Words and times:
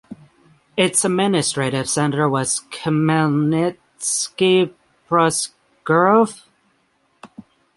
Its 0.75 1.05
administrative 1.05 1.87
centre 1.87 2.27
was 2.27 2.61
Khmelnytskyi 2.71 4.73
("Proskurov"). 5.07 6.41